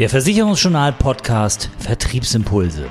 [0.00, 2.88] Der Versicherungsjournal Podcast Vertriebsimpulse.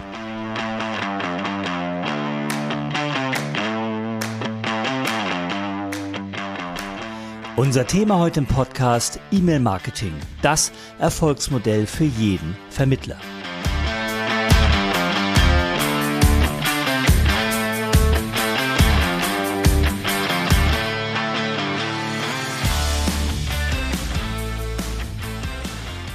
[7.55, 13.17] Unser Thema heute im Podcast E-Mail Marketing, das Erfolgsmodell für jeden Vermittler.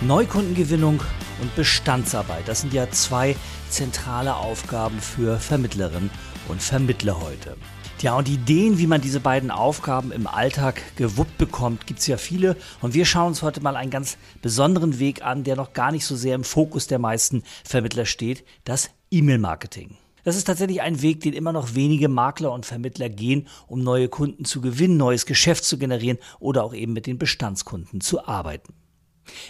[0.07, 1.01] Neukundengewinnung
[1.41, 3.37] und Bestandsarbeit, das sind ja zwei
[3.71, 6.11] zentrale Aufgaben für Vermittlerinnen
[6.49, 7.57] und Vermittler heute.
[8.03, 12.19] Ja, und Ideen, wie man diese beiden Aufgaben im Alltag gewuppt bekommt, gibt es ja
[12.19, 12.55] viele.
[12.83, 16.05] Und wir schauen uns heute mal einen ganz besonderen Weg an, der noch gar nicht
[16.05, 19.97] so sehr im Fokus der meisten Vermittler steht, das E-Mail-Marketing.
[20.23, 24.11] Das ist tatsächlich ein Weg, den immer noch wenige Makler und Vermittler gehen, um neue
[24.11, 28.75] Kunden zu gewinnen, neues Geschäft zu generieren oder auch eben mit den Bestandskunden zu arbeiten.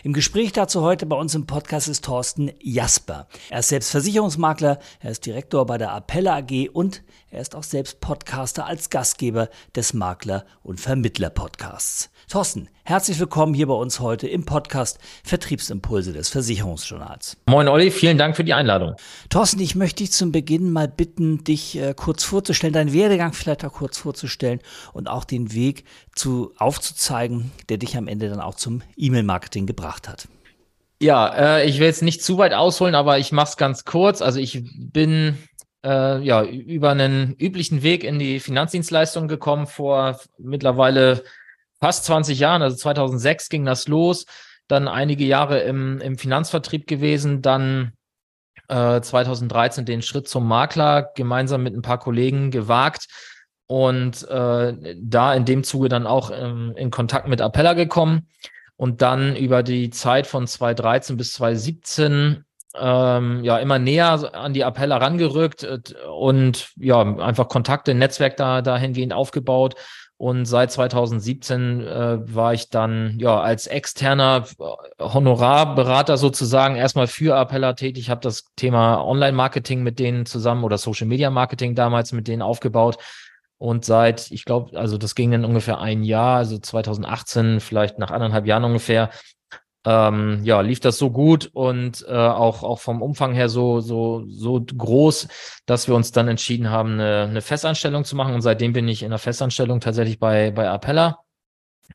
[0.02, 3.29] Im Gespräch dazu heute bei uns im Podcast ist Thorsten Jasper.
[3.51, 7.02] Er ist selbst Versicherungsmakler, er ist Direktor bei der Appella AG und
[7.35, 12.10] er ist auch selbst Podcaster als Gastgeber des Makler- und Vermittler-Podcasts.
[12.29, 17.37] Thorsten, herzlich willkommen hier bei uns heute im Podcast Vertriebsimpulse des Versicherungsjournals.
[17.46, 18.95] Moin Olli, vielen Dank für die Einladung.
[19.30, 23.65] Thorsten, ich möchte dich zum Beginn mal bitten, dich äh, kurz vorzustellen, deinen Werdegang vielleicht
[23.65, 24.60] auch kurz vorzustellen
[24.93, 30.09] und auch den Weg zu aufzuzeigen, der dich am Ende dann auch zum E-Mail-Marketing gebracht
[30.09, 30.29] hat.
[31.02, 34.23] Ja, äh, ich will jetzt nicht zu weit ausholen, aber ich mache es ganz kurz.
[34.23, 35.37] Also ich bin
[35.85, 41.23] äh, ja über einen üblichen Weg in die Finanzdienstleistung gekommen vor mittlerweile
[41.80, 44.24] fast 20 Jahren, also 2006 ging das los,
[44.68, 47.93] dann einige Jahre im, im Finanzvertrieb gewesen, dann
[48.68, 53.09] äh, 2013 den Schritt zum Makler gemeinsam mit ein paar Kollegen gewagt
[53.66, 58.29] und äh, da in dem Zuge dann auch ähm, in Kontakt mit Appella gekommen
[58.77, 62.45] und dann über die Zeit von 2013 bis 2017
[62.79, 65.78] ähm, ja immer näher an die Appella rangerückt äh,
[66.09, 69.77] und ja einfach Kontakte, Netzwerk da dahingehend aufgebaut
[70.17, 74.45] und seit 2017 äh, war ich dann ja als externer
[74.99, 81.75] Honorarberater sozusagen erstmal für Appella tätig, habe das Thema Online-Marketing mit denen zusammen oder Social-Media-Marketing
[81.75, 82.97] damals mit denen aufgebaut.
[83.59, 88.11] Und seit, ich glaube, also das ging dann ungefähr ein Jahr, also 2018, vielleicht nach
[88.11, 89.11] anderthalb Jahren ungefähr,
[89.87, 94.25] ähm, ja, lief das so gut und äh, auch, auch vom Umfang her so, so,
[94.27, 95.28] so groß,
[95.67, 98.34] dass wir uns dann entschieden haben, eine, eine Festanstellung zu machen.
[98.34, 101.19] Und seitdem bin ich in der Festanstellung tatsächlich bei, bei Appella.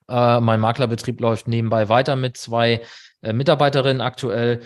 [0.07, 2.81] Äh, mein Maklerbetrieb läuft nebenbei weiter mit zwei
[3.21, 4.61] äh, Mitarbeiterinnen aktuell.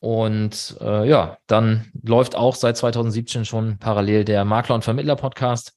[0.00, 5.72] Und äh, ja, dann läuft auch seit 2017 schon parallel der Makler- und Vermittler-Podcast.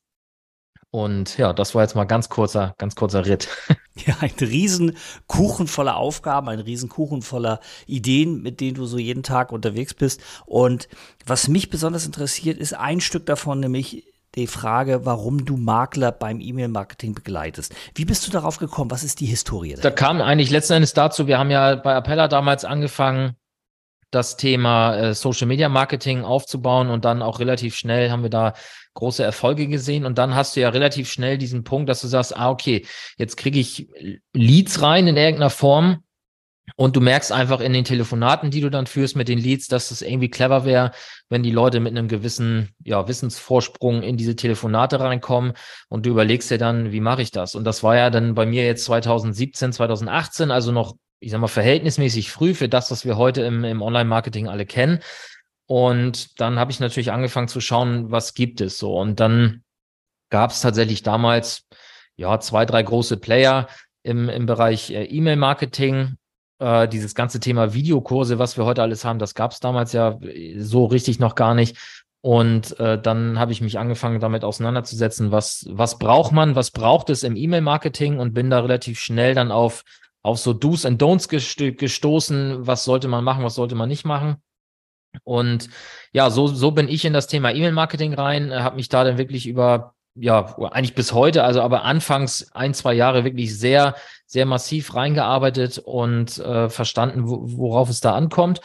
[0.90, 3.48] Und ja, das war jetzt mal ganz kurzer, ganz kurzer Ritt.
[4.06, 4.96] Ja, ein riesen
[5.28, 9.94] Kuchen voller Aufgaben, ein riesen Kuchen voller Ideen, mit denen du so jeden Tag unterwegs
[9.94, 10.22] bist.
[10.46, 10.88] Und
[11.26, 16.40] was mich besonders interessiert, ist ein Stück davon, nämlich die Frage, warum du Makler beim
[16.40, 17.74] E-Mail-Marketing begleitest.
[17.96, 18.92] Wie bist du darauf gekommen?
[18.92, 19.76] Was ist die Historie?
[19.82, 23.36] Da kam eigentlich letzten Endes dazu, wir haben ja bei Appella damals angefangen,
[24.12, 28.54] das Thema äh, Social Media Marketing aufzubauen und dann auch relativ schnell haben wir da
[28.94, 30.06] große Erfolge gesehen.
[30.06, 32.86] Und dann hast du ja relativ schnell diesen Punkt, dass du sagst, ah, okay,
[33.18, 33.88] jetzt kriege ich
[34.34, 36.04] Leads rein in irgendeiner Form.
[36.76, 39.90] Und du merkst einfach in den Telefonaten, die du dann führst mit den Leads, dass
[39.90, 40.92] es irgendwie clever wäre,
[41.30, 45.54] wenn die Leute mit einem gewissen ja, Wissensvorsprung in diese Telefonate reinkommen.
[45.88, 47.56] Und du überlegst dir dann, wie mache ich das?
[47.56, 51.48] Und das war ja dann bei mir jetzt 2017, 2018, also noch, ich sag mal,
[51.48, 55.00] verhältnismäßig früh für das, was wir heute im, im Online-Marketing alle kennen.
[55.66, 58.98] Und dann habe ich natürlich angefangen zu schauen, was gibt es so.
[58.98, 59.64] Und dann
[60.30, 61.68] gab es tatsächlich damals
[62.16, 63.68] ja zwei, drei große Player
[64.04, 66.16] im, im Bereich äh, E-Mail-Marketing.
[66.60, 70.18] Äh, dieses ganze Thema Videokurse, was wir heute alles haben, das gab es damals ja
[70.22, 71.78] äh, so richtig noch gar nicht.
[72.22, 77.10] Und äh, dann habe ich mich angefangen, damit auseinanderzusetzen, was, was braucht man, was braucht
[77.10, 79.84] es im E-Mail-Marketing und bin da relativ schnell dann auf,
[80.28, 84.36] auf so Do's and Don'ts gestoßen, was sollte man machen, was sollte man nicht machen.
[85.24, 85.70] Und
[86.12, 89.18] ja, so, so bin ich in das Thema E-Mail-Marketing rein, äh, habe mich da dann
[89.18, 93.96] wirklich über, ja, eigentlich bis heute, also aber anfangs ein, zwei Jahre wirklich sehr,
[94.26, 98.60] sehr massiv reingearbeitet und äh, verstanden, worauf es da ankommt.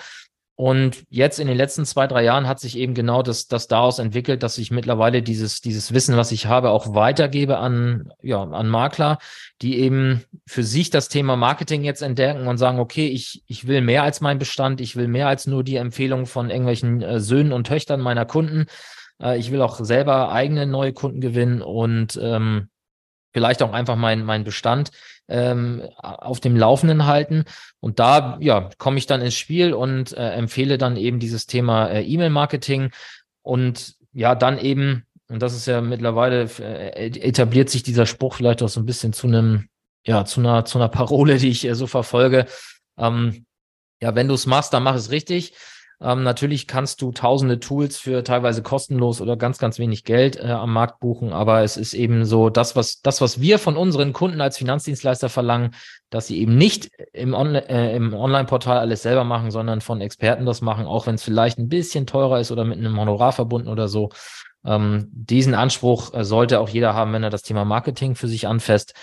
[0.54, 3.98] Und jetzt in den letzten zwei, drei Jahren hat sich eben genau das, das daraus
[3.98, 8.68] entwickelt, dass ich mittlerweile dieses, dieses Wissen, was ich habe, auch weitergebe an, ja, an
[8.68, 9.18] Makler,
[9.62, 13.80] die eben für sich das Thema Marketing jetzt entdecken und sagen, okay, ich, ich will
[13.80, 17.52] mehr als mein Bestand, ich will mehr als nur die Empfehlung von irgendwelchen äh, Söhnen
[17.52, 18.66] und Töchtern meiner Kunden.
[19.22, 22.68] Äh, ich will auch selber eigene neue Kunden gewinnen und ähm,
[23.32, 24.90] vielleicht auch einfach meinen mein Bestand
[25.28, 27.44] ähm, auf dem Laufenden halten.
[27.80, 31.88] Und da ja, komme ich dann ins Spiel und äh, empfehle dann eben dieses Thema
[31.88, 32.90] äh, E-Mail-Marketing
[33.42, 38.62] und ja, dann eben, und das ist ja mittlerweile, äh, etabliert sich dieser Spruch vielleicht
[38.62, 39.68] auch so ein bisschen zu einem,
[40.06, 42.46] ja, zu einer, zu einer Parole, die ich äh, so verfolge.
[42.98, 43.46] Ähm,
[44.02, 45.54] ja, wenn du es machst, dann mach es richtig.
[46.00, 50.50] Ähm, natürlich kannst du tausende Tools für teilweise kostenlos oder ganz, ganz wenig Geld äh,
[50.50, 54.12] am Markt buchen, aber es ist eben so, das, was, das, was wir von unseren
[54.12, 55.74] Kunden als Finanzdienstleister verlangen,
[56.10, 60.44] dass sie eben nicht im, On äh, im Online-Portal alles selber machen, sondern von Experten
[60.44, 63.68] das machen, auch wenn es vielleicht ein bisschen teurer ist oder mit einem Honorar verbunden
[63.68, 64.10] oder so.
[64.64, 68.46] Ähm, diesen Anspruch äh, sollte auch jeder haben, wenn er das Thema Marketing für sich
[68.46, 68.94] anfasst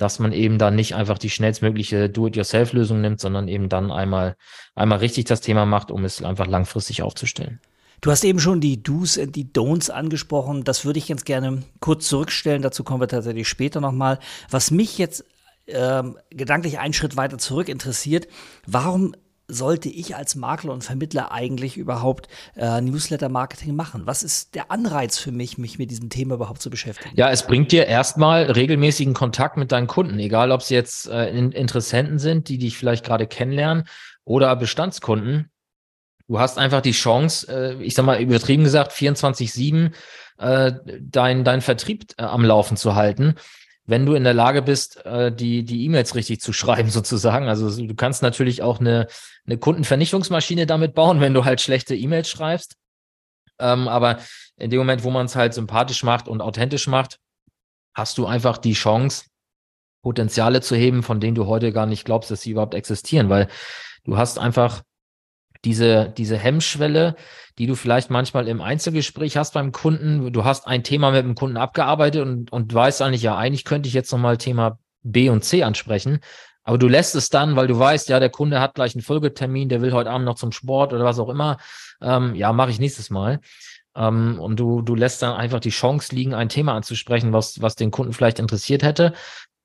[0.00, 4.34] dass man eben dann nicht einfach die schnellstmögliche Do-it-yourself-Lösung nimmt, sondern eben dann einmal,
[4.74, 7.60] einmal richtig das Thema macht, um es einfach langfristig aufzustellen.
[8.00, 10.64] Du hast eben schon die Do's und die Don'ts angesprochen.
[10.64, 12.62] Das würde ich ganz gerne kurz zurückstellen.
[12.62, 14.18] Dazu kommen wir tatsächlich später nochmal.
[14.48, 15.22] Was mich jetzt
[15.66, 18.26] ähm, gedanklich einen Schritt weiter zurück interessiert,
[18.66, 19.14] warum
[19.50, 24.06] sollte ich als Makler und Vermittler eigentlich überhaupt äh, Newsletter-Marketing machen?
[24.06, 27.14] Was ist der Anreiz für mich, mich mit diesem Thema überhaupt zu beschäftigen?
[27.16, 31.30] Ja, es bringt dir erstmal regelmäßigen Kontakt mit deinen Kunden, egal ob es jetzt äh,
[31.30, 33.84] Interessenten sind, die dich vielleicht gerade kennenlernen
[34.24, 35.50] oder Bestandskunden.
[36.28, 39.92] Du hast einfach die Chance, äh, ich sag mal übertrieben gesagt, 24-7
[40.38, 43.34] äh, dein, dein Vertrieb äh, am Laufen zu halten
[43.90, 47.48] wenn du in der Lage bist, äh, die die E-Mails richtig zu schreiben sozusagen.
[47.48, 49.08] Also du kannst natürlich auch eine,
[49.46, 52.76] eine Kundenvernichtungsmaschine damit bauen, wenn du halt schlechte E-Mails schreibst.
[53.58, 54.20] Ähm, aber
[54.56, 57.18] in dem Moment, wo man es halt sympathisch macht und authentisch macht,
[57.94, 59.24] hast du einfach die Chance,
[60.02, 63.48] Potenziale zu heben, von denen du heute gar nicht glaubst, dass sie überhaupt existieren, weil
[64.04, 64.82] du hast einfach
[65.64, 67.16] diese, diese Hemmschwelle,
[67.58, 70.32] die du vielleicht manchmal im Einzelgespräch hast beim Kunden.
[70.32, 73.88] Du hast ein Thema mit dem Kunden abgearbeitet und, und weißt eigentlich, ja, eigentlich könnte
[73.88, 76.20] ich jetzt nochmal Thema B und C ansprechen.
[76.62, 79.68] Aber du lässt es dann, weil du weißt, ja, der Kunde hat gleich einen Folgetermin,
[79.68, 81.58] der will heute Abend noch zum Sport oder was auch immer.
[82.02, 83.40] Ähm, ja, mache ich nächstes Mal.
[83.96, 87.76] Ähm, und du, du lässt dann einfach die Chance liegen, ein Thema anzusprechen, was, was
[87.76, 89.14] den Kunden vielleicht interessiert hätte.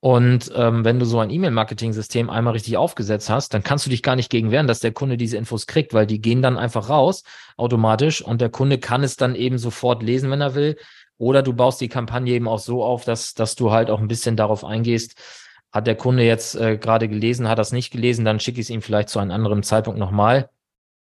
[0.06, 4.04] Und ähm, wenn du so ein E-Mail-Marketing-System einmal richtig aufgesetzt hast, dann kannst du dich
[4.04, 6.88] gar nicht gegen wehren, dass der Kunde diese Infos kriegt, weil die gehen dann einfach
[6.88, 7.24] raus
[7.56, 10.76] automatisch und der Kunde kann es dann eben sofort lesen, wenn er will.
[11.18, 14.06] Oder du baust die Kampagne eben auch so auf, dass, dass du halt auch ein
[14.06, 15.20] bisschen darauf eingehst,
[15.72, 18.70] hat der Kunde jetzt äh, gerade gelesen, hat das nicht gelesen, dann schicke ich es
[18.70, 20.50] ihm vielleicht zu einem anderen Zeitpunkt nochmal.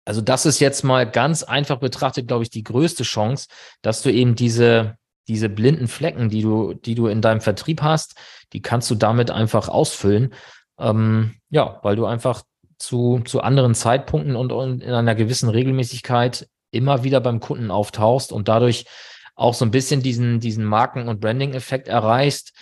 [0.06, 3.48] Also das ist jetzt mal ganz einfach betrachtet, glaube ich, die größte Chance,
[3.82, 4.96] dass du eben diese,
[5.28, 8.16] diese blinden Flecken, die du, die du in deinem Vertrieb hast,
[8.52, 10.32] die kannst du damit einfach ausfüllen.
[10.78, 12.42] Ähm, ja, weil du einfach
[12.78, 18.32] zu, zu anderen Zeitpunkten und, und in einer gewissen Regelmäßigkeit immer wieder beim Kunden auftauchst
[18.32, 18.86] und dadurch
[19.34, 22.52] auch so ein bisschen diesen, diesen Marken- und Branding-Effekt erreichst,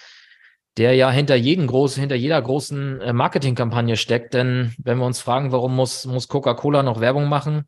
[0.76, 4.34] der ja hinter jedem großen, hinter jeder großen äh, Marketingkampagne steckt.
[4.34, 7.64] Denn wenn wir uns fragen, warum muss, muss Coca-Cola noch Werbung machen?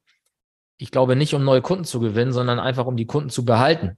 [0.76, 3.96] Ich glaube nicht, um neue Kunden zu gewinnen, sondern einfach um die Kunden zu behalten.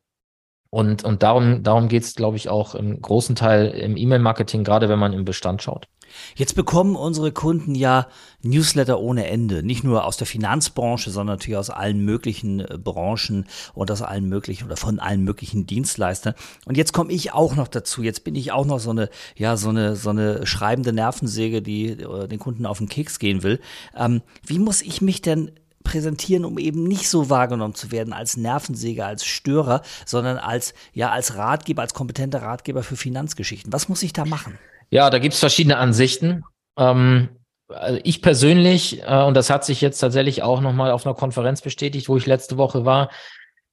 [0.71, 4.89] Und, und darum, darum geht es, glaube ich, auch im großen Teil im E-Mail-Marketing, gerade
[4.89, 5.89] wenn man im Bestand schaut.
[6.35, 8.09] Jetzt bekommen unsere Kunden ja
[8.43, 9.63] Newsletter ohne Ende.
[9.63, 14.29] Nicht nur aus der Finanzbranche, sondern natürlich aus allen möglichen äh, Branchen und aus allen
[14.29, 16.35] möglichen oder von allen möglichen Dienstleistern.
[16.67, 18.03] Und jetzt komme ich auch noch dazu.
[18.03, 21.91] Jetzt bin ich auch noch so eine, ja, so eine, so eine schreibende Nervensäge, die
[21.91, 23.61] äh, den Kunden auf den Keks gehen will.
[23.97, 25.53] Ähm, wie muss ich mich denn
[25.85, 31.11] präsentieren, um eben nicht so wahrgenommen zu werden als Nervensäge, als Störer, sondern als, ja,
[31.11, 33.73] als Ratgeber, als kompetenter Ratgeber für Finanzgeschichten.
[33.73, 34.59] Was muss ich da machen?
[34.91, 36.43] Ja, da gibt es verschiedene Ansichten.
[36.77, 37.29] Ähm,
[37.69, 41.63] also ich persönlich, äh, und das hat sich jetzt tatsächlich auch nochmal auf einer Konferenz
[41.63, 43.11] bestätigt, wo ich letzte Woche war,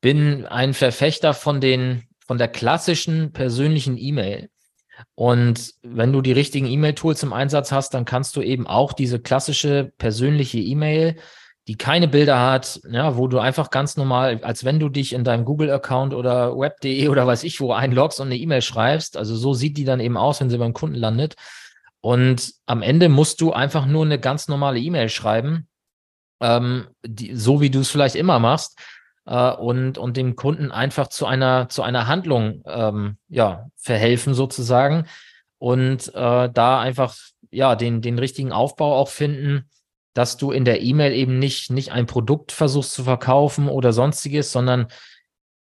[0.02, 4.50] bin ein Verfechter von den, von der klassischen persönlichen E-Mail.
[5.16, 9.20] Und wenn du die richtigen E-Mail-Tools im Einsatz hast, dann kannst du eben auch diese
[9.20, 11.18] klassische persönliche E-Mail
[11.68, 15.26] die keine Bilder hat, ja, wo du einfach ganz normal, als wenn du dich in
[15.26, 19.18] deinem Google-Account oder web.de oder weiß ich wo einloggst und eine E-Mail schreibst.
[19.18, 21.36] Also so sieht die dann eben aus, wenn sie beim Kunden landet.
[22.00, 25.68] Und am Ende musst du einfach nur eine ganz normale E-Mail schreiben,
[26.40, 28.80] ähm, die, so wie du es vielleicht immer machst,
[29.26, 35.06] äh, und, und dem Kunden einfach zu einer, zu einer Handlung ähm, ja, verhelfen sozusagen.
[35.58, 37.18] Und äh, da einfach
[37.52, 39.70] ja den, den richtigen Aufbau auch finden
[40.18, 44.52] dass du in der E-Mail eben nicht, nicht ein Produkt versuchst zu verkaufen oder sonstiges,
[44.52, 44.88] sondern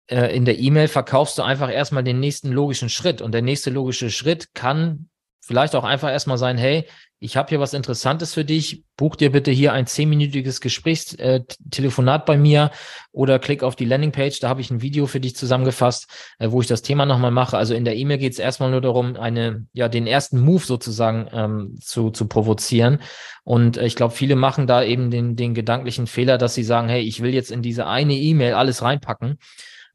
[0.07, 3.21] äh, in der E-Mail verkaufst du einfach erstmal den nächsten logischen Schritt.
[3.21, 5.09] Und der nächste logische Schritt kann
[5.45, 6.87] vielleicht auch einfach erstmal sein, hey,
[7.23, 12.25] ich habe hier was Interessantes für dich, buch dir bitte hier ein zehnminütiges Gesprächstelefonat äh,
[12.25, 12.71] bei mir
[13.11, 16.07] oder klick auf die Landingpage, da habe ich ein Video für dich zusammengefasst,
[16.39, 17.59] äh, wo ich das Thema nochmal mache.
[17.59, 21.27] Also in der E-Mail geht es erstmal nur darum, eine, ja, den ersten Move sozusagen
[21.31, 22.97] ähm, zu, zu provozieren.
[23.43, 26.89] Und äh, ich glaube, viele machen da eben den, den gedanklichen Fehler, dass sie sagen,
[26.89, 29.37] hey, ich will jetzt in diese eine E-Mail alles reinpacken.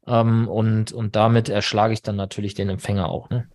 [0.07, 3.29] Ähm, und, und damit erschlage ich dann natürlich den Empfänger auch.
[3.29, 3.49] Ne?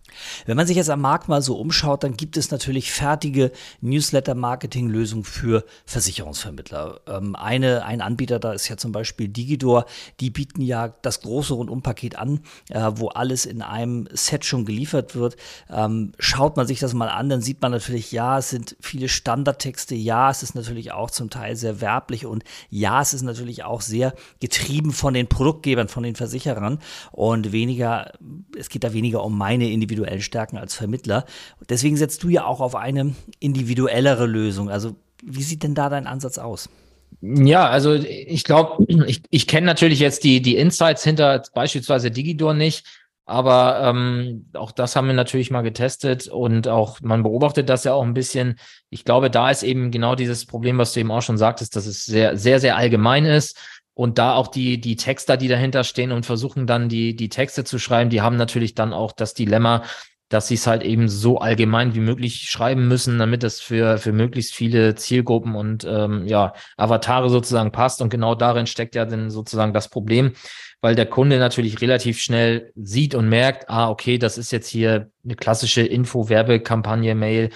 [0.45, 3.51] Wenn man sich jetzt am Markt mal so umschaut, dann gibt es natürlich fertige
[3.81, 7.01] Newsletter-Marketing-Lösungen für Versicherungsvermittler.
[7.07, 9.85] Ähm, eine, ein Anbieter da ist ja zum Beispiel Digidor.
[10.19, 15.15] Die bieten ja das große Rundumpaket an, äh, wo alles in einem Set schon geliefert
[15.15, 15.35] wird.
[15.69, 19.09] Ähm, schaut man sich das mal an, dann sieht man natürlich, ja, es sind viele
[19.09, 23.63] Standardtexte, ja, es ist natürlich auch zum Teil sehr werblich und ja, es ist natürlich
[23.63, 26.79] auch sehr getrieben von den Produktgebern, von den Versicherern
[27.11, 28.11] und weniger,
[28.57, 31.25] es geht da weniger um meine individuelle individuellen Stärken als Vermittler.
[31.69, 34.69] Deswegen setzt du ja auch auf eine individuellere Lösung.
[34.69, 36.69] Also wie sieht denn da dein Ansatz aus?
[37.21, 42.53] Ja, also ich glaube, ich, ich kenne natürlich jetzt die, die Insights hinter beispielsweise Digidor
[42.53, 42.85] nicht,
[43.25, 47.93] aber ähm, auch das haben wir natürlich mal getestet und auch man beobachtet das ja
[47.93, 48.59] auch ein bisschen.
[48.89, 51.85] Ich glaube, da ist eben genau dieses Problem, was du eben auch schon sagtest, dass
[51.85, 53.57] es sehr, sehr, sehr allgemein ist.
[53.95, 57.63] Und da auch die, die Texter, die dahinter stehen und versuchen dann die, die Texte
[57.63, 59.83] zu schreiben, die haben natürlich dann auch das Dilemma,
[60.29, 64.11] dass sie es halt eben so allgemein wie möglich schreiben müssen, damit es für, für
[64.11, 68.01] möglichst viele Zielgruppen und ähm, ja, Avatare sozusagen passt.
[68.01, 70.33] Und genau darin steckt ja dann sozusagen das Problem,
[70.81, 75.11] weil der Kunde natürlich relativ schnell sieht und merkt, ah, okay, das ist jetzt hier
[75.23, 77.51] eine klassische Info-Werbekampagne-Mail.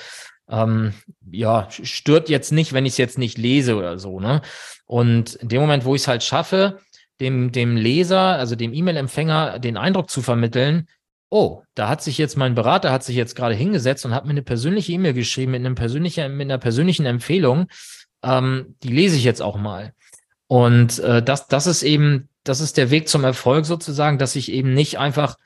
[0.50, 0.94] Ähm,
[1.30, 4.42] ja, stört jetzt nicht, wenn ich es jetzt nicht lese oder so, ne?
[4.86, 6.80] Und in dem Moment, wo ich es halt schaffe,
[7.20, 10.88] dem, dem Leser, also dem E-Mail-Empfänger, den Eindruck zu vermitteln,
[11.30, 14.32] oh, da hat sich jetzt mein Berater hat sich jetzt gerade hingesetzt und hat mir
[14.32, 17.68] eine persönliche E-Mail geschrieben mit einem persönlichen, mit einer persönlichen Empfehlung.
[18.24, 19.94] Ähm, die lese ich jetzt auch mal.
[20.48, 24.52] Und äh, das, das ist eben, das ist der Weg zum Erfolg sozusagen, dass ich
[24.52, 25.38] eben nicht einfach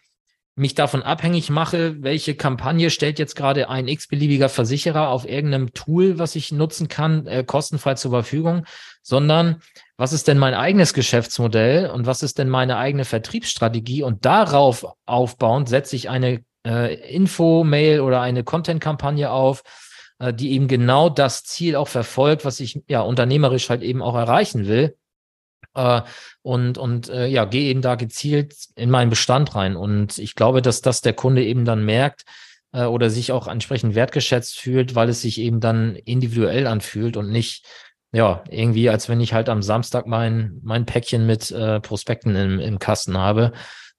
[0.62, 6.20] mich davon abhängig mache, welche Kampagne stellt jetzt gerade ein x-beliebiger Versicherer auf irgendeinem Tool,
[6.20, 8.66] was ich nutzen kann, äh, kostenfrei zur Verfügung,
[9.02, 9.62] sondern
[9.98, 14.04] was ist denn mein eigenes Geschäftsmodell und was ist denn meine eigene Vertriebsstrategie?
[14.04, 19.64] Und darauf aufbauend setze ich eine äh, Info-Mail oder eine Content-Kampagne auf,
[20.20, 24.16] äh, die eben genau das Ziel auch verfolgt, was ich ja unternehmerisch halt eben auch
[24.16, 24.96] erreichen will
[25.76, 26.02] äh,
[26.42, 29.76] und, und äh, ja, gehe eben da gezielt in meinen Bestand rein.
[29.76, 32.24] Und ich glaube, dass das der Kunde eben dann merkt
[32.74, 37.30] äh, oder sich auch entsprechend wertgeschätzt fühlt, weil es sich eben dann individuell anfühlt und
[37.30, 37.66] nicht
[38.14, 42.60] ja, irgendwie, als wenn ich halt am Samstag mein, mein Päckchen mit äh, Prospekten im,
[42.60, 43.54] im Kasten habe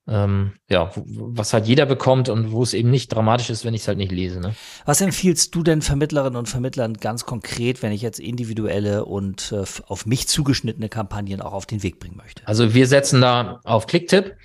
[0.09, 3.83] ähm, ja, was halt jeder bekommt und wo es eben nicht dramatisch ist, wenn ich
[3.83, 4.41] es halt nicht lese.
[4.41, 4.55] Ne?
[4.85, 9.65] Was empfiehlst du denn Vermittlerinnen und Vermittlern ganz konkret, wenn ich jetzt individuelle und äh,
[9.87, 12.47] auf mich zugeschnittene Kampagnen auch auf den Weg bringen möchte?
[12.47, 14.37] Also wir setzen da auf Clicktip.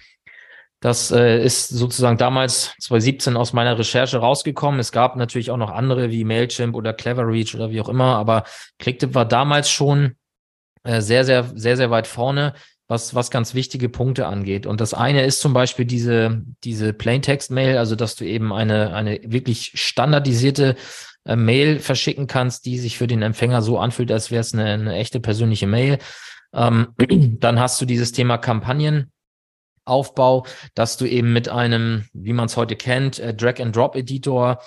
[0.79, 4.79] Das äh, ist sozusagen damals 2017 aus meiner Recherche rausgekommen.
[4.79, 8.43] Es gab natürlich auch noch andere wie Mailchimp oder Cleverreach oder wie auch immer, aber
[8.77, 10.17] Clicktip war damals schon
[10.83, 12.53] äh, sehr, sehr, sehr, sehr weit vorne
[12.88, 14.65] was, was ganz wichtige Punkte angeht.
[14.65, 19.20] Und das eine ist zum Beispiel diese, diese Plaintext-Mail, also dass du eben eine, eine
[19.24, 20.75] wirklich standardisierte
[21.25, 24.65] äh, Mail verschicken kannst, die sich für den Empfänger so anfühlt, als wäre es eine,
[24.65, 25.98] eine echte persönliche Mail.
[26.53, 26.88] Ähm,
[27.39, 32.77] dann hast du dieses Thema Kampagnenaufbau, dass du eben mit einem, wie man es heute
[32.77, 34.62] kennt, äh, Drag-and-Drop-Editor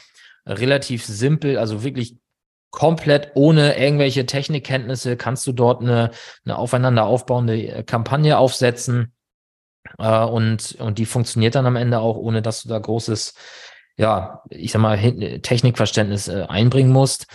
[0.47, 2.17] relativ simpel, also wirklich
[2.71, 6.11] komplett ohne irgendwelche Technikkenntnisse kannst du dort eine,
[6.45, 9.13] eine aufeinander aufbauende äh, Kampagne aufsetzen.
[9.99, 13.35] Äh, und, und die funktioniert dann am Ende auch, ohne dass du da großes,
[13.97, 14.99] ja, ich sag mal,
[15.43, 17.27] Technikverständnis äh, einbringen musst.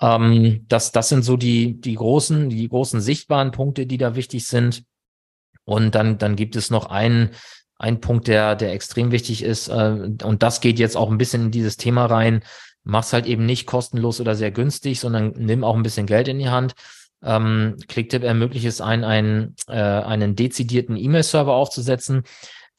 [0.00, 4.46] Ähm, das, das sind so die, die großen, die großen sichtbaren Punkte, die da wichtig
[4.46, 4.84] sind.
[5.64, 7.30] Und dann, dann gibt es noch einen,
[7.78, 9.68] einen Punkt, der, der extrem wichtig ist.
[9.68, 12.44] Äh, und das geht jetzt auch ein bisschen in dieses Thema rein
[12.84, 16.38] mach's halt eben nicht kostenlos oder sehr günstig, sondern nimm auch ein bisschen Geld in
[16.38, 16.74] die Hand.
[17.22, 22.22] Ähm, Clicktip ermöglicht es einen, einen, äh, einen dezidierten E-Mail-Server aufzusetzen.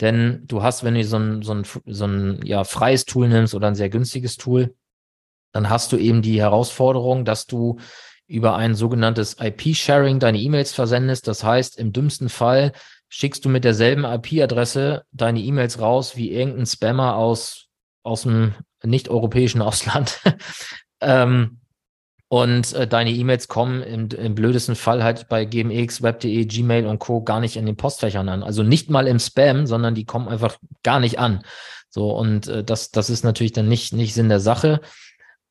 [0.02, 3.56] Denn du hast, wenn du so ein, so ein, so ein ja, freies Tool nimmst
[3.56, 4.76] oder ein sehr günstiges Tool,
[5.52, 7.78] dann hast du eben die Herausforderung, dass du
[8.28, 11.28] über ein sogenanntes IP-Sharing deine E-Mails versendest.
[11.28, 12.74] Das heißt, im dümmsten Fall
[13.08, 17.68] schickst du mit derselben IP-Adresse deine E-Mails raus wie irgendein Spammer aus,
[18.04, 18.54] aus dem
[18.86, 20.20] nicht-europäischen Ausland.
[21.02, 21.60] ähm,
[22.28, 27.00] und äh, deine E-Mails kommen im, im blödesten Fall halt bei GMX, Web.de, Gmail und
[27.00, 27.22] Co.
[27.22, 28.44] gar nicht in den Postfächern an.
[28.44, 31.44] Also nicht mal im Spam, sondern die kommen einfach gar nicht an.
[31.90, 34.82] So, und äh, das, das ist natürlich dann nicht, nicht Sinn der Sache.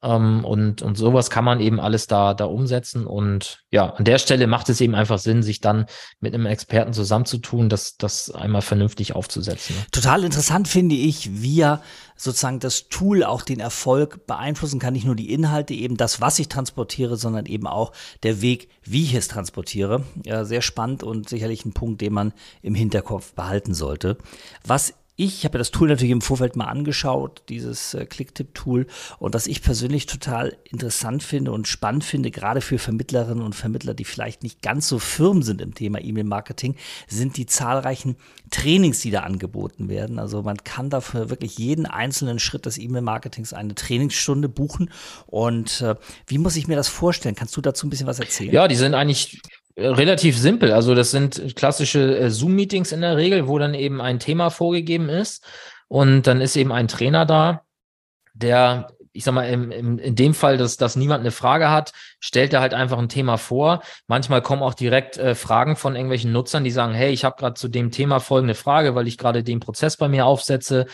[0.05, 3.07] Ähm, und, und sowas kann man eben alles da, da umsetzen.
[3.07, 5.87] Und ja, an der Stelle macht es eben einfach Sinn, sich dann
[6.21, 9.77] mit einem Experten zusammenzutun, das, das einmal vernünftig aufzusetzen.
[9.77, 9.83] Ne?
[9.91, 11.83] Total interessant finde ich, wie ja
[12.17, 14.93] sozusagen das Tool auch den Erfolg beeinflussen kann.
[14.93, 17.93] Nicht nur die Inhalte, eben das, was ich transportiere, sondern eben auch
[18.23, 20.05] der Weg, wie ich es transportiere.
[20.25, 24.19] Ja, sehr spannend und sicherlich ein Punkt, den man im Hinterkopf behalten sollte.
[24.65, 28.87] Was ich habe ja das Tool natürlich im Vorfeld mal angeschaut, dieses äh, Clicktip-Tool.
[29.21, 33.95] Und was ich persönlich total interessant finde und spannend finde, gerade für Vermittlerinnen und Vermittler,
[33.95, 36.75] die vielleicht nicht ganz so firm sind im Thema E-Mail-Marketing,
[37.07, 38.17] sind die zahlreichen
[38.51, 40.19] Trainings, die da angeboten werden.
[40.19, 44.91] Also man kann dafür wirklich jeden einzelnen Schritt des E-Mail-Marketings eine Trainingsstunde buchen.
[45.27, 45.95] Und äh,
[46.27, 47.37] wie muss ich mir das vorstellen?
[47.37, 48.53] Kannst du dazu ein bisschen was erzählen?
[48.53, 49.41] Ja, die sind eigentlich
[49.77, 50.73] relativ simpel.
[50.73, 55.09] Also das sind klassische äh, Zoom-Meetings in der Regel, wo dann eben ein Thema vorgegeben
[55.09, 55.45] ist
[55.89, 57.63] und dann ist eben ein Trainer da,
[58.35, 61.93] der, ich sag mal, im, im, in dem Fall, dass, dass niemand eine Frage hat,
[62.21, 63.83] stellt er halt einfach ein Thema vor.
[64.07, 67.55] Manchmal kommen auch direkt äh, Fragen von irgendwelchen Nutzern, die sagen, hey, ich habe gerade
[67.55, 70.87] zu dem Thema folgende Frage, weil ich gerade den Prozess bei mir aufsetze.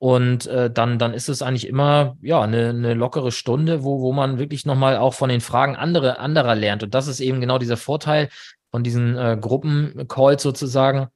[0.00, 4.12] Und äh, dann, dann ist es eigentlich immer ja eine, eine lockere Stunde, wo, wo
[4.12, 6.84] man wirklich nochmal auch von den Fragen andere, anderer lernt.
[6.84, 8.28] Und das ist eben genau dieser Vorteil
[8.70, 11.08] von diesen äh, Gruppencalls sozusagen,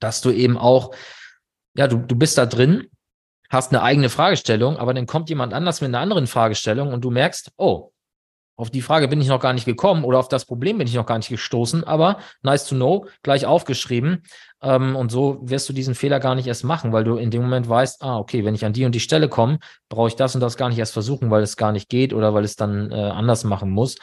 [0.00, 0.94] dass du eben auch,
[1.76, 2.88] ja, du, du bist da drin,
[3.48, 7.10] hast eine eigene Fragestellung, aber dann kommt jemand anders mit einer anderen Fragestellung und du
[7.10, 7.92] merkst, oh,
[8.56, 10.94] auf die Frage bin ich noch gar nicht gekommen oder auf das Problem bin ich
[10.94, 14.22] noch gar nicht gestoßen, aber nice to know, gleich aufgeschrieben.
[14.64, 17.42] Ähm, und so wirst du diesen Fehler gar nicht erst machen, weil du in dem
[17.42, 19.58] Moment weißt, ah, okay, wenn ich an die und die Stelle komme,
[19.90, 22.32] brauche ich das und das gar nicht erst versuchen, weil es gar nicht geht oder
[22.32, 23.96] weil es dann äh, anders machen muss.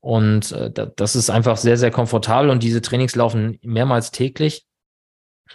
[0.00, 4.66] Und äh, das ist einfach sehr, sehr komfortabel und diese Trainings laufen mehrmals täglich.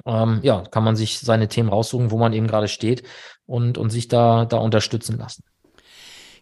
[0.06, 3.04] Ähm, ja, kann man sich seine Themen raussuchen, wo man eben gerade steht
[3.46, 5.44] und, und sich da, da unterstützen lassen.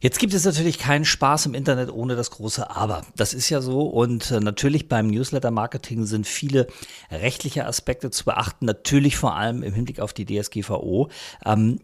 [0.02, 3.04] Jetzt gibt es natürlich keinen Spaß im Internet ohne das große Aber.
[3.16, 6.66] Das ist ja so und äh, natürlich beim Newsletter-Marketing sind viele
[7.12, 11.10] rechtliche Aspekte zu beachten, natürlich vor allem im Hinblick auf die DSGVO.
[11.46, 11.80] Ähm,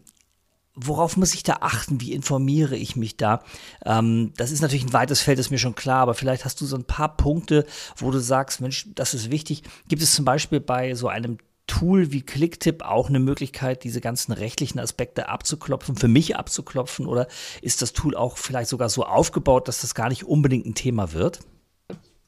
[0.74, 2.00] worauf muss ich da achten?
[2.00, 3.44] Wie informiere ich mich da?
[3.86, 6.66] Ähm, das ist natürlich ein weites Feld, ist mir schon klar, aber vielleicht hast du
[6.66, 9.62] so ein paar Punkte, wo du sagst, Mensch, das ist wichtig.
[9.86, 11.38] Gibt es zum Beispiel bei so einem
[11.68, 17.06] Tool wie Clicktip auch eine Möglichkeit, diese ganzen rechtlichen Aspekte abzuklopfen, für mich abzuklopfen?
[17.06, 17.28] Oder
[17.62, 21.12] ist das Tool auch vielleicht sogar so aufgebaut, dass das gar nicht unbedingt ein Thema
[21.12, 21.40] wird?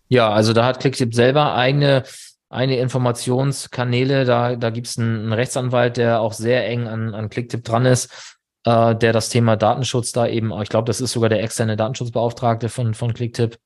[0.09, 2.05] Ja, also da hat Clicktip selber eigene,
[2.48, 4.24] eine Informationskanäle.
[4.24, 7.87] Da, da gibt es einen, einen, Rechtsanwalt, der auch sehr eng an, an Clicktip dran
[7.87, 11.76] ist, äh, der das Thema Datenschutz da eben, ich glaube, das ist sogar der externe
[11.76, 13.59] Datenschutzbeauftragte von, von Clicktip.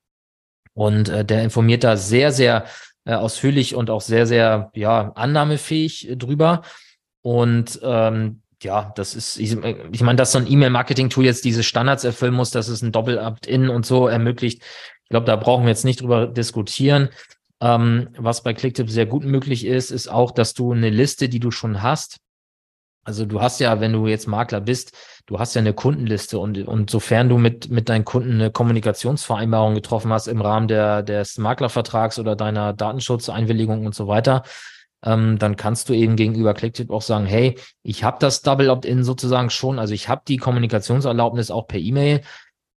[0.73, 2.65] Und äh, der informiert da sehr, sehr
[3.13, 6.63] ausführlich und auch sehr, sehr ja, annahmefähig äh, drüber.
[7.21, 9.57] Und ähm, ja, das ist, ich,
[9.91, 13.69] ich meine, dass so ein E-Mail-Marketing-Tool jetzt diese Standards erfüllen muss, dass es ein Doppel-Opt-in
[13.69, 14.61] und so ermöglicht.
[15.03, 17.09] Ich glaube, da brauchen wir jetzt nicht drüber diskutieren.
[17.61, 21.39] Ähm, was bei Clicktip sehr gut möglich ist, ist auch, dass du eine Liste, die
[21.39, 22.17] du schon hast,
[23.05, 24.91] also du hast ja, wenn du jetzt Makler bist,
[25.27, 29.75] du hast ja eine Kundenliste und, und sofern du mit, mit deinen Kunden eine Kommunikationsvereinbarung
[29.75, 34.43] getroffen hast im Rahmen der, des Maklervertrags oder deiner Datenschutzeinwilligung und so weiter,
[35.03, 39.03] ähm, dann kannst du eben gegenüber Clicktip auch sagen, hey, ich habe das Double Opt-in
[39.03, 42.21] sozusagen schon, also ich habe die Kommunikationserlaubnis auch per E-Mail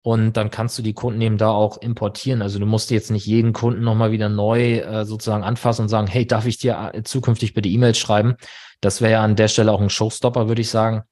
[0.03, 2.41] und dann kannst du die Kunden eben da auch importieren.
[2.41, 6.07] Also du musst jetzt nicht jeden Kunden nochmal wieder neu äh, sozusagen anfassen und sagen,
[6.07, 8.37] hey, darf ich dir äh, zukünftig bitte E-Mails schreiben?
[8.81, 11.03] Das wäre ja an der Stelle auch ein Showstopper, würde ich sagen.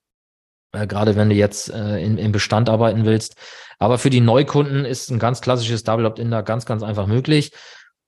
[0.73, 3.37] Äh, gerade wenn du jetzt äh, in, im Bestand arbeiten willst.
[3.79, 7.53] Aber für die Neukunden ist ein ganz klassisches Double Opt-in da ganz, ganz einfach möglich.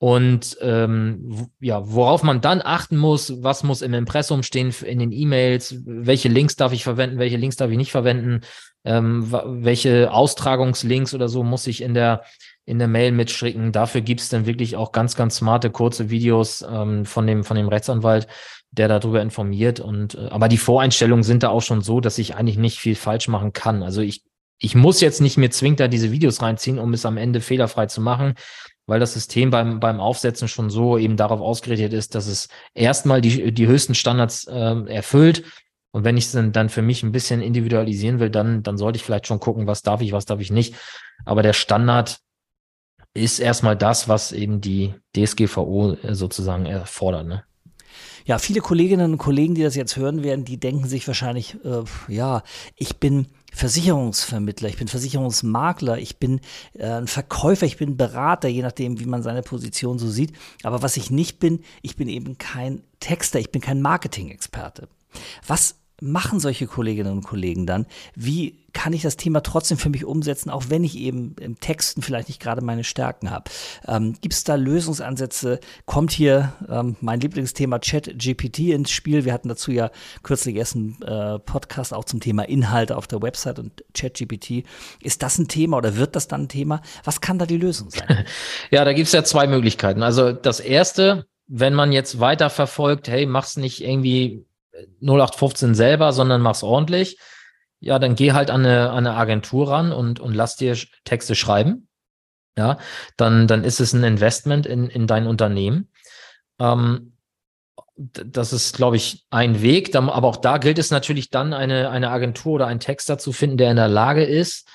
[0.01, 5.11] Und ähm, ja, worauf man dann achten muss, was muss im Impressum stehen in den
[5.11, 8.43] E-Mails, welche Links darf ich verwenden, welche Links darf ich nicht verwenden,
[8.85, 12.23] ähm, welche Austragungslinks oder so muss ich in der
[12.69, 13.73] in der Mail mitschicken.
[13.73, 17.57] Dafür gibt es dann wirklich auch ganz, ganz smarte, kurze Videos ähm, von, dem, von
[17.57, 18.29] dem Rechtsanwalt,
[18.71, 19.81] der darüber informiert.
[19.81, 22.95] Und äh, aber die Voreinstellungen sind da auch schon so, dass ich eigentlich nicht viel
[22.95, 23.83] falsch machen kann.
[23.83, 24.23] Also ich,
[24.59, 27.87] ich muss jetzt nicht mir zwingend da diese Videos reinziehen, um es am Ende fehlerfrei
[27.87, 28.35] zu machen,
[28.87, 33.23] weil das System beim, beim Aufsetzen schon so eben darauf ausgerichtet ist, dass es erstmal
[33.23, 35.45] die, die höchsten Standards äh, erfüllt.
[35.91, 38.99] Und wenn ich es dann, dann für mich ein bisschen individualisieren will, dann, dann sollte
[38.99, 40.75] ich vielleicht schon gucken, was darf ich, was darf ich nicht.
[41.25, 42.21] Aber der Standard
[43.19, 47.27] ist erstmal das, was eben die DSGVO äh, sozusagen erfordert.
[47.27, 47.45] Ne?
[48.25, 51.85] Ja, viele Kolleginnen und Kollegen, die das jetzt hören werden, die denken sich wahrscheinlich, äh,
[52.09, 52.43] ja,
[52.77, 56.41] ich bin Versicherungsvermittler, ich bin Versicherungsmakler, ich bin
[56.75, 60.33] äh, ein Verkäufer, ich bin Berater, je nachdem, wie man seine Position so sieht.
[60.63, 64.89] Aber was ich nicht bin, ich bin eben kein Texter, ich bin kein Marketing-Experte.
[65.47, 67.87] Was machen solche Kolleginnen und Kollegen dann?
[68.15, 72.03] Wie kann ich das Thema trotzdem für mich umsetzen, auch wenn ich eben im Texten
[72.03, 73.51] vielleicht nicht gerade meine Stärken habe?
[73.87, 75.59] Ähm, Gibt es da Lösungsansätze?
[75.87, 79.25] Kommt hier ähm, mein Lieblingsthema Chat GPT ins Spiel?
[79.25, 79.91] Wir hatten dazu ja
[80.23, 84.65] kürzlich erst einen äh, Podcast auch zum Thema Inhalte auf der Website und Chat GPT.
[85.03, 86.81] Ist das ein Thema oder wird das dann ein Thema?
[87.05, 88.25] Was kann da die Lösung sein?
[88.71, 90.03] Ja, da gibt es ja zwei Möglichkeiten.
[90.03, 94.47] Also das erste, wenn man jetzt weiter verfolgt, hey, mach's nicht irgendwie
[95.01, 97.19] 0815 selber, sondern mach's ordentlich,
[97.81, 101.35] ja, dann geh halt an eine, an eine Agentur ran und, und lass dir Texte
[101.35, 101.89] schreiben.
[102.57, 102.79] Ja,
[103.17, 105.91] dann, dann ist es ein Investment in, in dein Unternehmen.
[106.59, 107.13] Ähm,
[107.97, 109.95] das ist, glaube ich, ein Weg.
[109.95, 113.59] Aber auch da gilt es natürlich dann, eine, eine Agentur oder einen Texter zu finden,
[113.59, 114.69] der in der Lage ist,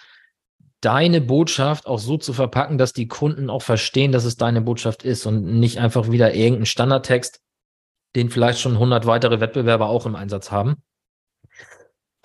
[0.80, 5.04] deine Botschaft auch so zu verpacken, dass die Kunden auch verstehen, dass es deine Botschaft
[5.04, 7.42] ist und nicht einfach wieder irgendein Standardtext,
[8.16, 10.84] den vielleicht schon 100 weitere Wettbewerber auch im Einsatz haben.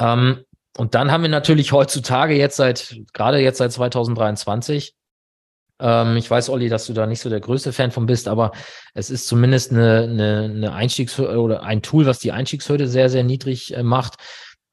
[0.00, 0.44] Ähm,
[0.76, 4.94] und dann haben wir natürlich heutzutage jetzt seit, gerade jetzt seit 2023,
[5.80, 8.52] ähm, ich weiß, Olli, dass du da nicht so der größte Fan von bist, aber
[8.94, 13.24] es ist zumindest eine, eine, eine Einstiegshürde oder ein Tool, was die Einstiegshürde sehr, sehr
[13.24, 14.16] niedrig äh, macht,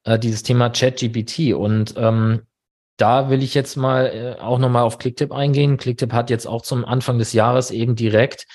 [0.04, 1.54] äh, dieses Thema ChatGPT.
[1.54, 2.44] Und ähm,
[2.98, 5.78] da will ich jetzt mal äh, auch nochmal auf Clicktip eingehen.
[5.78, 8.48] Clicktip hat jetzt auch zum Anfang des Jahres eben direkt,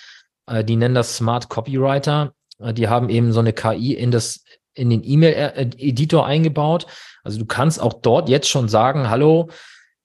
[0.47, 2.33] äh, die nennen das Smart Copywriter,
[2.73, 4.45] die haben eben so eine KI in das
[4.75, 6.87] in den E-Mail-Editor eingebaut.
[7.25, 9.51] Also du kannst auch dort jetzt schon sagen, hallo,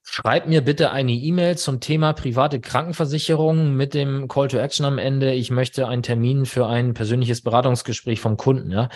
[0.04, 4.98] schreib mir bitte eine E-Mail zum Thema private Krankenversicherung mit dem Call to Action am
[4.98, 5.34] Ende.
[5.34, 8.72] Ich möchte einen Termin für ein persönliches Beratungsgespräch vom Kunden.
[8.72, 8.90] Ja.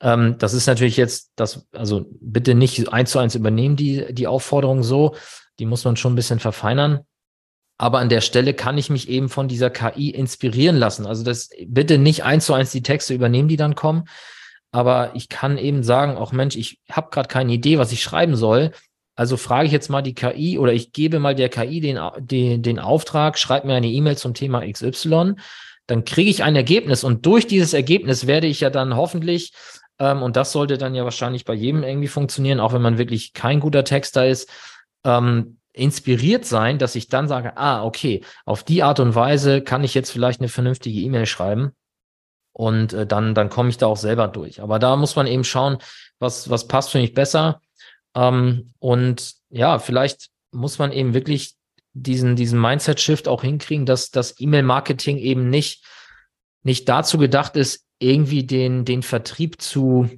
[0.00, 4.26] Ähm, das ist natürlich jetzt das, also bitte nicht eins zu eins übernehmen, die, die
[4.26, 5.14] Aufforderung so.
[5.58, 7.00] Die muss man schon ein bisschen verfeinern.
[7.78, 11.06] Aber an der Stelle kann ich mich eben von dieser KI inspirieren lassen.
[11.06, 14.04] Also das bitte nicht eins zu eins die Texte übernehmen, die dann kommen.
[14.72, 18.36] Aber ich kann eben sagen, auch Mensch, ich habe gerade keine Idee, was ich schreiben
[18.36, 18.72] soll.
[19.14, 22.62] Also frage ich jetzt mal die KI oder ich gebe mal der KI den, den,
[22.62, 25.34] den Auftrag, schreib mir eine E-Mail zum Thema XY.
[25.86, 29.52] Dann kriege ich ein Ergebnis und durch dieses Ergebnis werde ich ja dann hoffentlich,
[29.98, 33.32] ähm, und das sollte dann ja wahrscheinlich bei jedem irgendwie funktionieren, auch wenn man wirklich
[33.32, 34.50] kein guter Texter ist,
[35.04, 39.84] ähm, inspiriert sein, dass ich dann sage, ah, okay, auf die Art und Weise kann
[39.84, 41.72] ich jetzt vielleicht eine vernünftige E-Mail schreiben.
[42.52, 44.62] Und äh, dann, dann komme ich da auch selber durch.
[44.62, 45.76] Aber da muss man eben schauen,
[46.18, 47.60] was, was passt für mich besser.
[48.14, 51.54] Ähm, und ja, vielleicht muss man eben wirklich
[51.92, 55.84] diesen, diesen Mindset-Shift auch hinkriegen, dass das E-Mail-Marketing eben nicht,
[56.62, 60.08] nicht dazu gedacht ist, irgendwie den, den Vertrieb zu,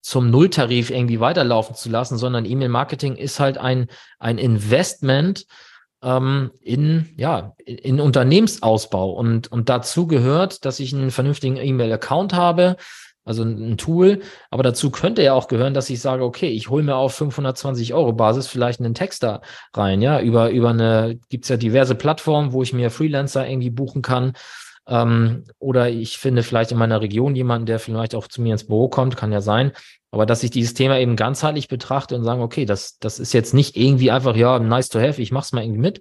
[0.00, 5.46] zum Nulltarif irgendwie weiterlaufen zu lassen, sondern E-Mail-Marketing ist halt ein, ein Investment
[6.02, 9.12] ähm, in, ja, in Unternehmensausbau.
[9.12, 12.76] Und, und dazu gehört, dass ich einen vernünftigen E-Mail-Account habe,
[13.24, 14.22] also ein Tool.
[14.50, 17.92] Aber dazu könnte ja auch gehören, dass ich sage, okay, ich hole mir auf 520
[17.92, 19.42] Euro Basis vielleicht einen Texter
[19.74, 20.00] rein.
[20.00, 24.32] Ja, über, über eine, gibt's ja diverse Plattformen, wo ich mir Freelancer irgendwie buchen kann.
[24.88, 28.66] Ähm, oder ich finde vielleicht in meiner Region jemanden, der vielleicht auch zu mir ins
[28.66, 29.72] Büro kommt, kann ja sein.
[30.10, 33.52] Aber dass ich dieses Thema eben ganzheitlich betrachte und sage, okay, das, das ist jetzt
[33.52, 36.00] nicht irgendwie einfach, ja, nice to have, ich mach's mal irgendwie mit,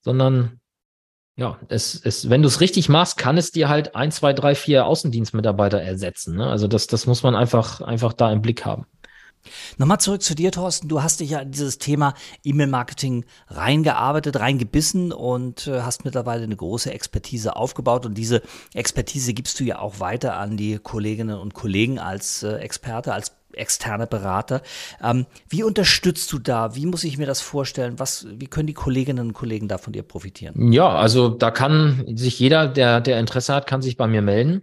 [0.00, 0.60] sondern
[1.36, 4.54] ja, es, es, wenn du es richtig machst, kann es dir halt ein, zwei, drei,
[4.54, 6.36] vier Außendienstmitarbeiter ersetzen.
[6.36, 6.46] Ne?
[6.46, 8.86] Also das, das muss man einfach, einfach da im Blick haben.
[9.78, 10.88] Nochmal zurück zu dir, Thorsten.
[10.88, 16.56] Du hast dich ja in dieses Thema E-Mail-Marketing reingearbeitet, reingebissen und äh, hast mittlerweile eine
[16.56, 18.06] große Expertise aufgebaut.
[18.06, 18.42] Und diese
[18.74, 23.32] Expertise gibst du ja auch weiter an die Kolleginnen und Kollegen als äh, Experte, als
[23.56, 24.62] externe Berater.
[25.02, 26.74] Ähm, wie unterstützt du da?
[26.74, 27.98] Wie muss ich mir das vorstellen?
[27.98, 30.72] Was, wie können die Kolleginnen und Kollegen da von dir profitieren?
[30.72, 34.62] Ja, also da kann sich jeder, der, der Interesse hat, kann sich bei mir melden.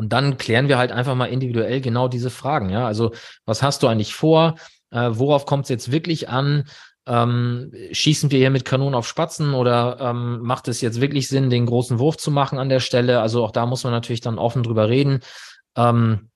[0.00, 2.70] Und dann klären wir halt einfach mal individuell genau diese Fragen.
[2.70, 3.12] Ja, also
[3.44, 4.54] was hast du eigentlich vor?
[4.90, 6.64] Äh, worauf kommt es jetzt wirklich an?
[7.06, 11.50] Ähm, schießen wir hier mit Kanonen auf Spatzen oder ähm, macht es jetzt wirklich Sinn,
[11.50, 13.20] den großen Wurf zu machen an der Stelle?
[13.20, 15.20] Also auch da muss man natürlich dann offen drüber reden.
[15.76, 16.30] Ähm,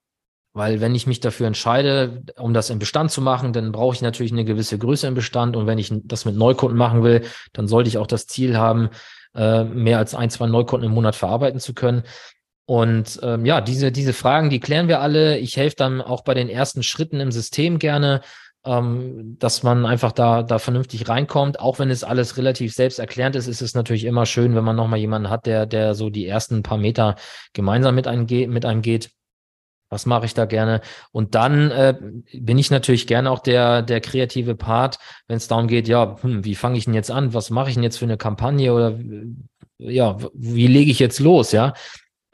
[0.52, 4.02] weil wenn ich mich dafür entscheide, um das im Bestand zu machen, dann brauche ich
[4.02, 5.56] natürlich eine gewisse Größe im Bestand.
[5.56, 7.22] Und wenn ich das mit Neukunden machen will,
[7.54, 8.90] dann sollte ich auch das Ziel haben,
[9.34, 12.02] äh, mehr als ein, zwei Neukunden im Monat verarbeiten zu können.
[12.66, 15.38] Und ähm, ja, diese, diese Fragen, die klären wir alle.
[15.38, 18.22] Ich helfe dann auch bei den ersten Schritten im System gerne,
[18.64, 21.60] ähm, dass man einfach da, da vernünftig reinkommt.
[21.60, 24.98] Auch wenn es alles relativ selbsterklärend ist, ist es natürlich immer schön, wenn man nochmal
[24.98, 27.16] jemanden hat, der, der so die ersten paar Meter
[27.52, 29.10] gemeinsam mit einem, geht, mit einem geht.
[29.90, 30.80] Was mache ich da gerne?
[31.12, 31.94] Und dann äh,
[32.32, 34.98] bin ich natürlich gerne auch der, der kreative Part,
[35.28, 37.34] wenn es darum geht, ja, hm, wie fange ich denn jetzt an?
[37.34, 38.98] Was mache ich denn jetzt für eine Kampagne oder
[39.76, 41.52] ja, wie lege ich jetzt los?
[41.52, 41.74] Ja,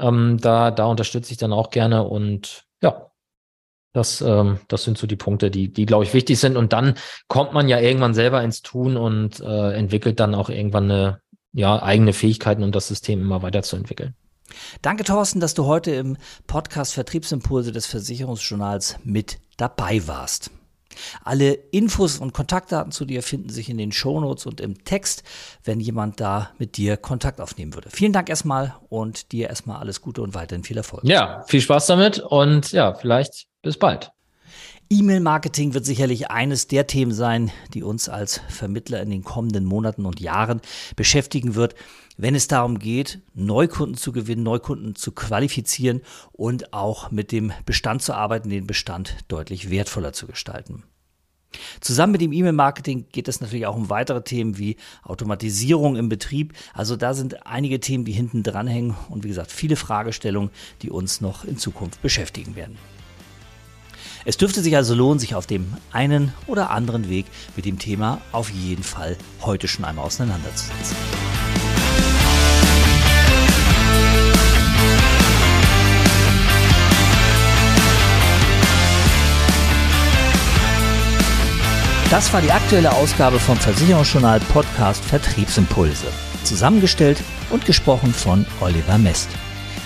[0.01, 3.07] ähm, da, da unterstütze ich dann auch gerne und ja.
[3.93, 6.57] Das, ähm, das sind so die Punkte, die, die glaube ich wichtig sind.
[6.57, 6.95] Und dann
[7.27, 11.21] kommt man ja irgendwann selber ins Tun und äh, entwickelt dann auch irgendwann eine
[11.53, 14.15] ja, eigene Fähigkeiten, um das System immer weiterzuentwickeln.
[14.83, 20.51] Danke, Thorsten, dass du heute im Podcast Vertriebsimpulse des Versicherungsjournals mit dabei warst.
[21.24, 25.22] Alle Infos und Kontaktdaten zu dir finden sich in den Shownotes und im Text,
[25.64, 27.90] wenn jemand da mit dir Kontakt aufnehmen würde.
[27.90, 31.05] Vielen Dank erstmal und dir erstmal alles Gute und weiterhin viel Erfolg.
[31.05, 34.12] Ja, viel Spaß damit und ja, vielleicht bis bald.
[34.92, 40.05] E-Mail-Marketing wird sicherlich eines der Themen sein, die uns als Vermittler in den kommenden Monaten
[40.05, 40.61] und Jahren
[40.96, 41.76] beschäftigen wird,
[42.16, 46.00] wenn es darum geht, Neukunden zu gewinnen, Neukunden zu qualifizieren
[46.33, 50.83] und auch mit dem Bestand zu arbeiten, den Bestand deutlich wertvoller zu gestalten.
[51.81, 56.53] Zusammen mit dem E-Mail-Marketing geht es natürlich auch um weitere Themen wie Automatisierung im Betrieb.
[56.74, 60.50] Also da sind einige Themen, die hinten dranhängen und wie gesagt viele Fragestellungen,
[60.83, 62.76] die uns noch in Zukunft beschäftigen werden.
[64.24, 68.20] Es dürfte sich also lohnen, sich auf dem einen oder anderen Weg mit dem Thema
[68.33, 70.96] auf jeden Fall heute schon einmal auseinanderzusetzen.
[82.11, 86.06] Das war die aktuelle Ausgabe vom Versicherungsjournal Podcast Vertriebsimpulse.
[86.42, 89.30] Zusammengestellt und gesprochen von Oliver Mest.